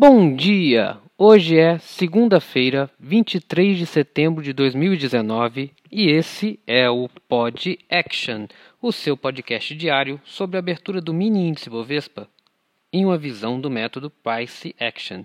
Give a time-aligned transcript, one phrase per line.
[0.00, 0.96] Bom dia!
[1.18, 8.46] Hoje é segunda-feira, 23 de setembro de 2019 e esse é o Pod Action,
[8.80, 12.28] o seu podcast diário sobre a abertura do mini índice Bovespa
[12.92, 15.24] em uma visão do método Price Action.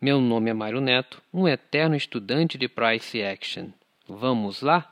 [0.00, 3.70] Meu nome é Mário Neto, um eterno estudante de Price Action.
[4.08, 4.88] Vamos lá?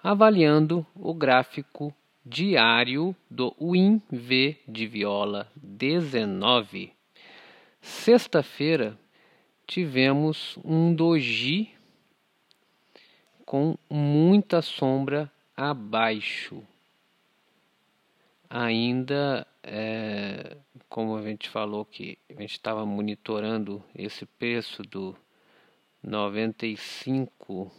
[0.00, 1.92] Avaliando o gráfico
[2.24, 6.95] diário do WinV de viola 19.
[7.86, 8.98] Sexta-feira
[9.64, 11.72] tivemos um doji
[13.44, 16.64] com muita sombra abaixo.
[18.50, 20.56] Ainda, é,
[20.88, 25.16] como a gente falou que a gente estava monitorando esse preço do
[26.02, 27.70] 95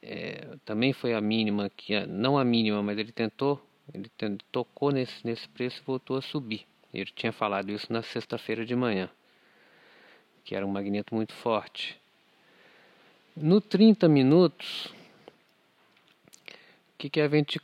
[0.02, 4.10] é, também foi a mínima que não a mínima, mas ele tentou, ele
[4.50, 6.66] tocou nesse nesse preço e voltou a subir.
[6.92, 9.10] Ele tinha falado isso na sexta-feira de manhã,
[10.44, 11.98] que era um magneto muito forte.
[13.36, 14.92] No 30 minutos,
[16.96, 17.60] que, que a gente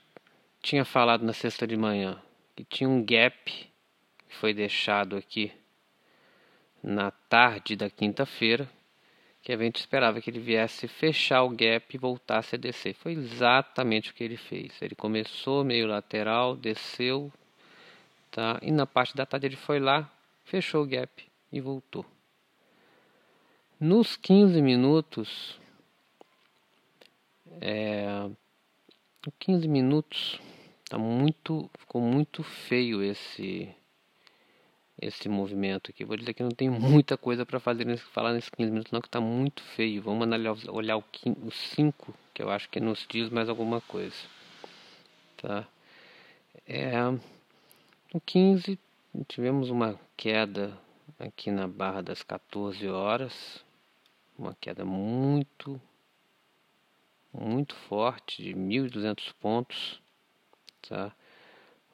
[0.61, 2.21] tinha falado na sexta de manhã?
[2.55, 5.53] Que tinha um gap que foi deixado aqui
[6.83, 8.69] na tarde da quinta-feira,
[9.41, 12.95] que a gente esperava que ele viesse fechar o gap e voltasse a descer.
[12.95, 14.81] Foi exatamente o que ele fez.
[14.81, 17.33] Ele começou meio lateral, desceu,
[18.31, 18.59] tá?
[18.63, 20.11] E na parte da tarde ele foi lá,
[20.45, 22.05] fechou o gap e voltou.
[23.81, 25.59] Nos 15 minutos,
[27.61, 28.31] é,
[29.31, 30.41] 15 minutos
[30.89, 33.75] tá muito ficou muito feio esse
[35.01, 36.05] esse movimento aqui.
[36.05, 39.01] Vou dizer que não tem muita coisa para fazer nesse, falar nesses 15 minutos não
[39.01, 40.03] que está muito feio.
[40.03, 41.05] Vamos analisar, olhar o
[41.51, 44.17] 5, que eu acho que nos diz mais alguma coisa.
[45.37, 45.67] Tá?
[46.67, 46.93] É,
[48.15, 48.79] no 15
[49.27, 50.79] tivemos uma queda
[51.19, 53.65] aqui na barra das 14 horas,
[54.39, 55.81] uma queda muito
[57.33, 60.01] muito forte de 1.200 pontos,
[60.89, 61.13] tá?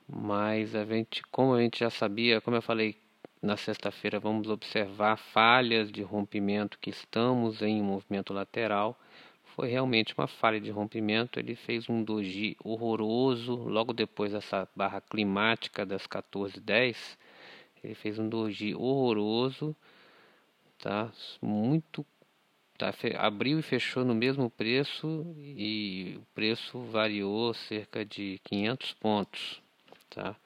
[0.08, 2.96] Mas a gente, como a gente já sabia, como eu falei
[3.40, 8.98] na sexta-feira, vamos observar falhas de rompimento que estamos em movimento lateral.
[9.54, 11.38] Foi realmente uma falha de rompimento.
[11.38, 17.18] Ele fez um doji horroroso logo depois dessa barra climática das 14:10.
[17.82, 19.76] Ele fez um doji horroroso,
[20.78, 21.12] tá?
[21.40, 22.04] Muito
[22.78, 29.60] tá, abriu e fechou no mesmo preço e o preço variou cerca de 500 pontos,
[30.08, 30.36] tá?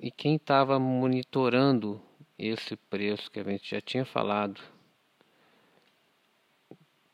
[0.00, 2.00] E quem estava monitorando
[2.38, 4.60] esse preço que a gente já tinha falado,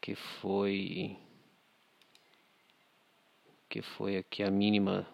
[0.01, 1.17] que foi
[3.71, 5.05] que foi aqui a mínima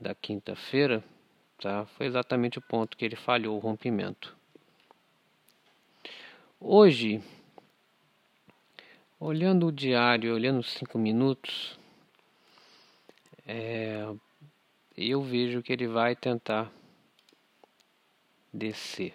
[0.00, 1.04] da quinta-feira,
[1.58, 1.86] tá?
[1.86, 4.36] Foi exatamente o ponto que ele falhou o rompimento.
[6.58, 7.22] Hoje,
[9.20, 11.78] olhando o diário, olhando os cinco minutos,
[13.46, 14.06] é,
[14.96, 16.72] eu vejo que ele vai tentar
[18.50, 19.12] descer.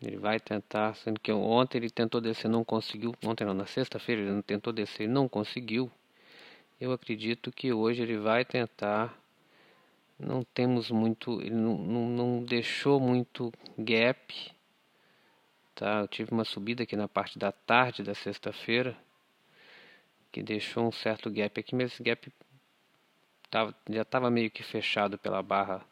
[0.00, 3.16] Ele vai tentar, sendo que ontem ele tentou descer, não conseguiu.
[3.24, 5.90] Ontem não, na sexta-feira ele tentou descer, não conseguiu.
[6.80, 9.20] Eu acredito que hoje ele vai tentar.
[10.16, 14.54] Não temos muito, ele não, não, não deixou muito gap
[15.80, 16.00] Tá?
[16.00, 18.94] Eu tive uma subida aqui na parte da tarde da sexta-feira
[20.30, 22.30] que deixou um certo gap aqui, mas esse gap
[23.50, 25.82] tava, já estava meio que fechado pela barra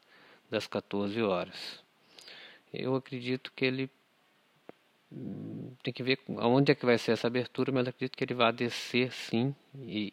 [0.50, 1.82] das 14 horas.
[2.70, 3.90] Eu acredito que ele
[5.10, 8.34] hum, tem que ver aonde é que vai ser essa abertura, mas acredito que ele
[8.34, 10.12] vai descer sim e,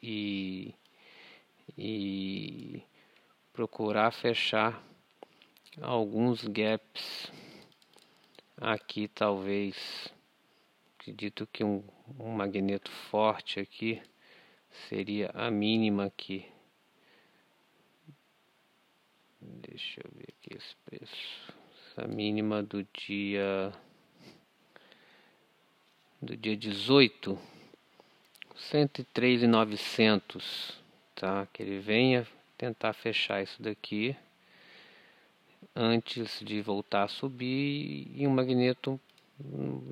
[1.77, 2.83] e, e
[3.51, 4.81] procurar fechar
[5.81, 7.29] alguns gaps
[8.57, 10.11] aqui talvez
[10.97, 11.83] acredito que um,
[12.19, 14.01] um magneto forte aqui
[14.89, 16.45] seria a mínima aqui.
[19.39, 21.53] Deixa eu ver aqui esse preço.
[21.91, 23.71] Essa mínima do dia
[26.21, 27.39] do dia 18
[28.55, 30.83] 103,900
[31.15, 31.47] tá?
[31.53, 32.27] Que ele venha
[32.57, 34.15] tentar fechar isso daqui
[35.75, 38.97] antes de voltar a subir e o magneto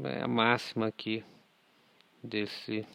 [0.05, 1.21] é a máxima aqui
[2.23, 2.87] desse